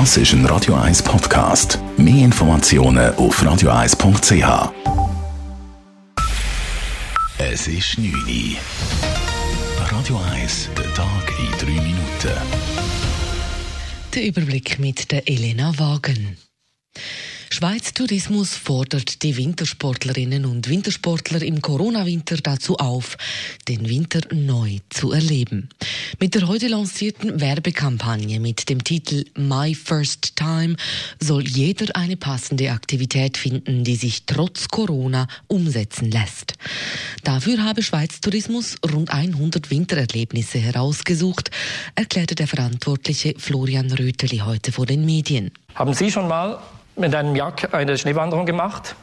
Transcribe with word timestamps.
Das 0.00 0.16
ist 0.16 0.32
ein 0.32 0.44
Radio 0.46 0.74
1 0.74 1.04
Podcast. 1.04 1.78
Mehr 1.96 2.24
Informationen 2.24 3.14
auf 3.14 3.40
radio1.ch. 3.40 4.72
Es 7.38 7.68
ist 7.68 7.96
9 7.96 8.12
Uhr. 8.12 8.56
Radio 9.92 10.20
1, 10.32 10.70
der 10.76 10.92
Tag 10.94 11.32
in 11.38 11.76
3 11.76 11.80
Minuten. 11.80 12.36
Der 14.12 14.24
Überblick 14.24 14.80
mit 14.80 15.12
der 15.12 15.28
Elena 15.28 15.78
Wagen. 15.78 16.38
Schweiz 17.50 17.94
Tourismus 17.94 18.56
fordert 18.56 19.22
die 19.22 19.36
Wintersportlerinnen 19.36 20.44
und 20.44 20.68
Wintersportler 20.68 21.40
im 21.40 21.62
Corona-Winter 21.62 22.38
dazu 22.38 22.78
auf, 22.78 23.16
den 23.68 23.88
Winter 23.88 24.22
neu 24.32 24.78
zu 24.90 25.12
erleben. 25.12 25.68
Mit 26.24 26.34
der 26.34 26.48
heute 26.48 26.68
lancierten 26.68 27.38
Werbekampagne 27.42 28.40
mit 28.40 28.70
dem 28.70 28.82
Titel 28.82 29.26
My 29.36 29.74
First 29.74 30.36
Time 30.36 30.74
soll 31.20 31.42
jeder 31.42 31.94
eine 31.96 32.16
passende 32.16 32.70
Aktivität 32.70 33.36
finden, 33.36 33.84
die 33.84 33.96
sich 33.96 34.24
trotz 34.24 34.68
Corona 34.68 35.26
umsetzen 35.48 36.10
lässt. 36.10 36.54
Dafür 37.24 37.62
habe 37.62 37.82
Schweiz 37.82 38.22
Tourismus 38.22 38.76
rund 38.90 39.10
100 39.10 39.70
Wintererlebnisse 39.70 40.56
herausgesucht, 40.60 41.50
erklärte 41.94 42.34
der 42.34 42.46
Verantwortliche 42.46 43.34
Florian 43.36 43.92
Röteli 43.92 44.38
heute 44.38 44.72
vor 44.72 44.86
den 44.86 45.04
Medien. 45.04 45.50
Haben 45.74 45.92
Sie 45.92 46.10
schon 46.10 46.26
mal 46.26 46.58
mit 46.96 47.14
einem 47.14 47.36
Jack 47.36 47.74
eine 47.74 47.98
Schneewanderung 47.98 48.46
gemacht 48.46 48.96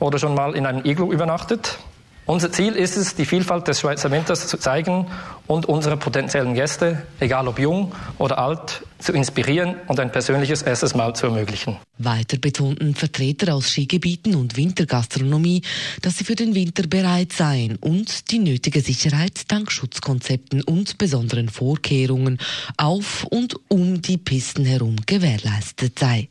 oder 0.00 0.18
schon 0.18 0.34
mal 0.34 0.56
in 0.56 0.66
einem 0.66 0.84
Iglu 0.84 1.12
übernachtet. 1.12 1.78
Unser 2.26 2.50
Ziel 2.50 2.72
ist 2.72 2.96
es, 2.96 3.14
die 3.14 3.26
Vielfalt 3.26 3.68
des 3.68 3.80
Schweizer 3.80 4.10
Winters 4.10 4.48
zu 4.48 4.56
zeigen 4.56 5.06
und 5.46 5.66
unsere 5.66 5.98
potenziellen 5.98 6.54
Gäste, 6.54 7.02
egal 7.20 7.48
ob 7.48 7.58
jung 7.58 7.92
oder 8.16 8.38
alt, 8.38 8.82
zu 8.98 9.12
inspirieren 9.12 9.76
und 9.88 10.00
ein 10.00 10.10
persönliches 10.10 10.62
erstes 10.62 10.94
Mal 10.94 11.14
zu 11.14 11.26
ermöglichen. 11.26 11.76
Weiter 11.98 12.38
betonten 12.38 12.94
Vertreter 12.94 13.54
aus 13.54 13.68
Skigebieten 13.68 14.36
und 14.36 14.56
Wintergastronomie, 14.56 15.60
dass 16.00 16.16
sie 16.16 16.24
für 16.24 16.34
den 16.34 16.54
Winter 16.54 16.86
bereit 16.86 17.34
seien 17.34 17.76
und 17.76 18.30
die 18.30 18.38
nötige 18.38 18.80
Sicherheit 18.80 19.42
dank 19.48 19.70
Schutzkonzepten 19.70 20.62
und 20.62 20.96
besonderen 20.96 21.50
Vorkehrungen 21.50 22.38
auf 22.78 23.24
und 23.24 23.56
um 23.68 24.00
die 24.00 24.16
Pisten 24.16 24.64
herum 24.64 24.96
gewährleistet 25.04 25.98
sei. 25.98 26.30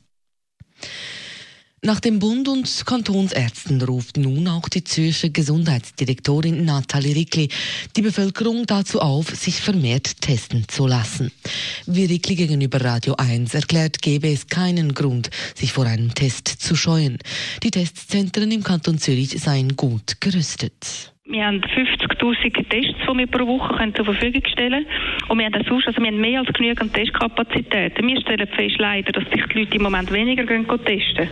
Nach 1.85 1.99
dem 1.99 2.19
Bund 2.19 2.47
und 2.47 2.85
Kantonsärzten 2.85 3.81
ruft 3.81 4.15
nun 4.15 4.47
auch 4.47 4.69
die 4.69 4.85
Zürcher 4.85 5.27
Gesundheitsdirektorin 5.27 6.63
Nathalie 6.63 7.13
Rickli 7.13 7.49
die 7.97 8.01
Bevölkerung 8.01 8.65
dazu 8.65 9.01
auf, 9.01 9.35
sich 9.35 9.59
vermehrt 9.59 10.21
testen 10.21 10.65
zu 10.69 10.87
lassen. 10.87 11.33
Wie 11.85 12.05
Rickli 12.05 12.35
gegenüber 12.35 12.79
Radio 12.79 13.15
1 13.15 13.53
erklärt, 13.53 14.01
gäbe 14.01 14.31
es 14.31 14.47
keinen 14.47 14.93
Grund, 14.93 15.29
sich 15.55 15.73
vor 15.73 15.85
einem 15.85 16.15
Test 16.15 16.47
zu 16.47 16.77
scheuen. 16.77 17.17
Die 17.63 17.71
Testzentren 17.71 18.49
im 18.51 18.63
Kanton 18.63 18.97
Zürich 18.97 19.37
seien 19.41 19.75
gut 19.75 20.21
gerüstet. 20.21 21.12
Wir 21.25 21.45
haben 21.45 21.61
50.000 21.61 22.69
Tests, 22.69 22.99
die 23.01 23.17
wir 23.17 23.27
pro 23.27 23.47
Woche 23.47 23.75
können 23.77 23.95
zur 23.95 24.03
Verfügung 24.03 24.43
stellen 24.45 24.85
können. 24.85 25.29
Und 25.29 25.39
wir 25.39 25.45
haben, 25.45 25.63
sonst, 25.67 25.87
also 25.87 26.01
wir 26.01 26.07
haben 26.07 26.19
mehr 26.19 26.41
als 26.41 26.51
genügend 26.51 26.93
Testkapazitäten. 26.93 28.05
Wir 28.05 28.19
stellen 28.19 28.47
fest, 28.47 28.75
leider, 28.77 29.13
dass 29.13 29.23
sich 29.31 29.41
die 29.47 29.59
Leute 29.59 29.77
im 29.77 29.83
Moment 29.83 30.11
weniger 30.11 30.43
gehen 30.43 30.67
testen. 30.67 31.29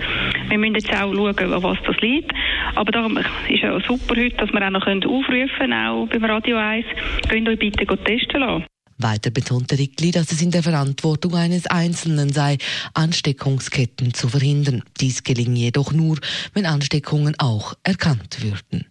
Wir 0.48 0.58
müssen 0.58 0.76
jetzt 0.76 0.94
auch 0.94 1.14
schauen, 1.14 1.54
an 1.54 1.64
was 1.64 1.78
das 1.86 1.98
liegt. 1.98 2.32
Aber 2.76 2.92
darum 2.92 3.18
ist 3.18 3.62
ja 3.62 3.78
super 3.82 4.16
heute, 4.16 4.38
dass 4.38 4.52
wir 4.54 4.66
auch 4.66 4.70
noch 4.72 4.88
aufrufen 4.88 5.50
können, 5.60 5.74
auch 5.74 6.08
beim 6.08 6.24
Radio 6.24 6.56
1, 6.56 6.86
könnt 7.28 7.50
euch 7.50 7.60
bitte 7.60 7.86
testen 7.86 8.40
lassen. 8.40 8.66
Weiter 8.98 9.30
betonte 9.30 9.78
Rickli, 9.78 10.12
dass 10.12 10.32
es 10.32 10.42
in 10.42 10.52
der 10.52 10.64
Verantwortung 10.64 11.36
eines 11.36 11.68
Einzelnen 11.68 12.30
sei, 12.30 12.60
Ansteckungsketten 12.94 14.14
zu 14.14 14.30
verhindern. 14.30 14.84
Dies 15.02 15.24
gelinge 15.24 15.60
jedoch 15.60 15.92
nur, 15.92 16.18
wenn 16.54 16.66
Ansteckungen 16.66 17.36
auch 17.40 17.74
erkannt 17.84 18.38
würden. 18.42 18.86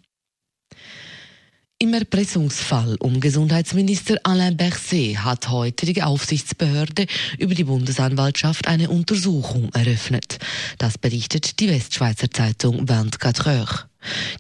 Im 1.82 1.94
Erpressungsfall 1.94 2.96
um 3.00 3.20
Gesundheitsminister 3.20 4.18
Alain 4.24 4.54
Berset 4.54 5.24
hat 5.24 5.48
heute 5.48 5.86
die 5.86 6.02
Aufsichtsbehörde 6.02 7.06
über 7.38 7.54
die 7.54 7.64
Bundesanwaltschaft 7.64 8.68
eine 8.68 8.90
Untersuchung 8.90 9.70
eröffnet. 9.72 10.36
Das 10.76 10.98
berichtet 10.98 11.58
die 11.58 11.70
Westschweizer 11.70 12.30
Zeitung 12.30 12.86
24 12.86 13.46
Heures. 13.46 13.89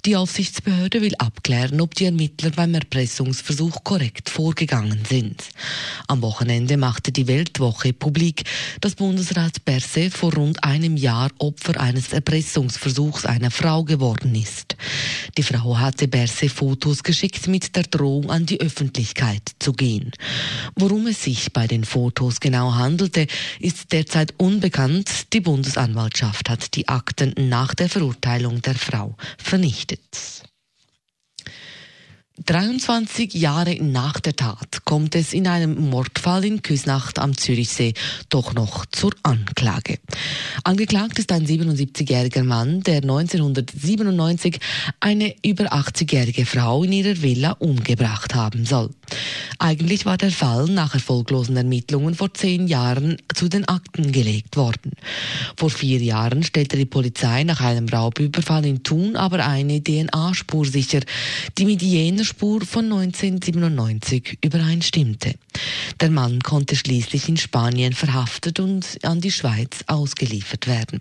Die 0.06 0.16
Aufsichtsbehörde 0.16 1.02
will 1.02 1.14
abklären, 1.18 1.80
ob 1.80 1.94
die 1.94 2.06
Ermittler 2.06 2.50
beim 2.50 2.74
Erpressungsversuch 2.74 3.84
korrekt 3.84 4.30
vorgegangen 4.30 5.04
sind. 5.06 5.44
Am 6.08 6.22
Wochenende 6.22 6.76
machte 6.76 7.12
die 7.12 7.26
Weltwoche 7.26 7.92
publik, 7.92 8.44
dass 8.80 8.94
Bundesrat 8.94 9.64
Berse 9.64 10.10
vor 10.10 10.34
rund 10.34 10.64
einem 10.64 10.96
Jahr 10.96 11.30
Opfer 11.38 11.78
eines 11.80 12.12
Erpressungsversuchs 12.12 13.26
einer 13.26 13.50
Frau 13.50 13.84
geworden 13.84 14.34
ist. 14.34 14.76
Die 15.36 15.42
Frau 15.42 15.78
hatte 15.78 16.08
Berse 16.08 16.48
Fotos 16.48 17.02
geschickt 17.02 17.46
mit 17.46 17.76
der 17.76 17.84
Drohung 17.84 18.30
an 18.30 18.46
die 18.46 18.60
Öffentlichkeit 18.60 19.42
zu 19.58 19.72
gehen. 19.72 20.12
Worum 20.76 21.06
es 21.06 21.24
sich 21.24 21.52
bei 21.52 21.66
den 21.66 21.84
Fotos 21.84 22.40
genau 22.40 22.74
handelte, 22.74 23.26
ist 23.58 23.92
derzeit 23.92 24.34
unbekannt. 24.38 25.32
Die 25.32 25.40
Bundesanwaltschaft 25.40 26.48
hat 26.48 26.74
die 26.74 26.88
Akten 26.88 27.34
nach 27.48 27.74
der 27.74 27.88
Verurteilung 27.88 28.62
der 28.62 28.74
Frau 28.74 29.16
vernichtet. 29.50 30.44
23 32.46 33.34
Jahre 33.34 33.82
nach 33.82 34.20
der 34.20 34.36
Tat 34.36 34.84
kommt 34.84 35.16
es 35.16 35.32
in 35.32 35.48
einem 35.48 35.90
Mordfall 35.90 36.44
in 36.44 36.62
Küsnacht 36.62 37.18
am 37.18 37.36
Zürichsee 37.36 37.94
doch 38.28 38.54
noch 38.54 38.86
zur 38.86 39.12
Anklage. 39.24 39.98
Angeklagt 40.62 41.18
ist 41.18 41.32
ein 41.32 41.46
77-jähriger 41.46 42.44
Mann, 42.44 42.80
der 42.82 42.98
1997 42.98 44.60
eine 45.00 45.34
über 45.44 45.72
80-jährige 45.72 46.46
Frau 46.46 46.84
in 46.84 46.92
ihrer 46.92 47.20
Villa 47.20 47.56
umgebracht 47.58 48.36
haben 48.36 48.64
soll. 48.64 48.90
Eigentlich 49.58 50.06
war 50.06 50.16
der 50.16 50.30
Fall 50.30 50.66
nach 50.66 50.94
erfolglosen 50.94 51.56
Ermittlungen 51.56 52.14
vor 52.14 52.32
zehn 52.34 52.66
Jahren 52.66 53.16
zu 53.34 53.48
den 53.48 53.66
Akten 53.66 54.12
gelegt 54.12 54.56
worden. 54.56 54.92
Vor 55.56 55.70
vier 55.70 56.00
Jahren 56.00 56.42
stellte 56.42 56.76
die 56.76 56.86
Polizei 56.86 57.44
nach 57.44 57.60
einem 57.60 57.88
Raubüberfall 57.88 58.64
in 58.66 58.82
Thun 58.82 59.16
aber 59.16 59.44
eine 59.44 59.82
DNA-Spur 59.82 60.64
sicher, 60.66 61.00
die 61.58 61.66
mit 61.66 61.82
jener 61.82 62.24
Spur 62.24 62.62
von 62.62 62.84
1997 62.84 64.38
übereinstimmte. 64.42 65.34
Der 66.00 66.10
Mann 66.10 66.40
konnte 66.40 66.76
schließlich 66.76 67.28
in 67.28 67.36
Spanien 67.36 67.92
verhaftet 67.92 68.60
und 68.60 68.98
an 69.02 69.20
die 69.20 69.32
Schweiz 69.32 69.84
ausgeliefert 69.86 70.66
werden. 70.66 71.00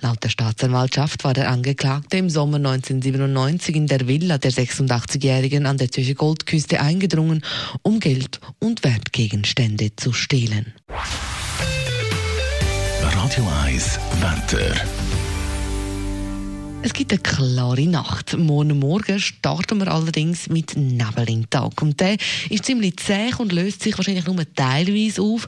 Laut 0.00 0.22
der 0.22 0.28
Staatsanwaltschaft 0.28 1.24
war 1.24 1.34
der 1.34 1.50
Angeklagte 1.50 2.18
im 2.18 2.30
Sommer 2.30 2.58
1997 2.58 3.74
in 3.74 3.86
der 3.86 4.06
Villa 4.06 4.38
der 4.38 4.52
86-Jährigen 4.52 5.66
an 5.66 5.78
der 5.78 5.90
Zürcher 5.90 6.14
Goldküste 6.14 6.80
eingedrungen, 6.80 7.37
um 7.82 8.00
Geld 8.00 8.40
und 8.58 8.84
Wertgegenstände 8.84 9.94
zu 9.96 10.12
stehlen. 10.12 10.74
Radio 13.02 13.46
1 13.64 13.98
Wetter. 14.20 14.74
Es 16.80 16.92
gibt 16.92 17.12
eine 17.12 17.20
klare 17.20 17.86
Nacht. 17.86 18.36
Morgen 18.38 18.78
Morgen 18.78 19.18
starten 19.18 19.78
wir 19.80 19.88
allerdings 19.88 20.48
mit 20.48 20.76
Nebel 20.76 21.28
im 21.28 21.50
Tag. 21.50 21.82
Und 21.82 21.98
der 21.98 22.16
ist 22.48 22.64
ziemlich 22.66 22.96
zäh 22.98 23.32
und 23.36 23.52
löst 23.52 23.82
sich 23.82 23.98
wahrscheinlich 23.98 24.26
nur 24.26 24.42
teilweise 24.54 25.20
auf. 25.20 25.46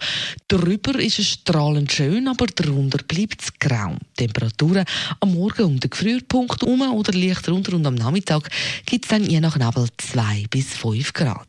Darüber 0.48 0.98
ist 0.98 1.20
es 1.20 1.28
strahlend 1.28 1.92
schön, 1.92 2.26
aber 2.26 2.46
darunter 2.48 2.98
bleibt 3.04 3.42
es 3.42 3.58
grau. 3.58 3.96
Temperaturen 4.16 4.84
am 5.20 5.32
Morgen 5.32 5.64
um 5.64 5.80
den 5.80 5.88
Gefrierpunkt 5.88 6.62
herum 6.62 6.82
oder 6.92 7.12
leicht 7.12 7.48
runter 7.48 7.74
und 7.74 7.86
am 7.86 7.94
Nachmittag 7.94 8.50
gibt 8.84 9.04
es 9.04 9.10
dann 9.10 9.24
je 9.24 9.40
nach 9.40 9.56
Nebel 9.56 9.86
2 9.96 10.46
bis 10.50 10.76
5 10.76 11.12
Grad. 11.12 11.48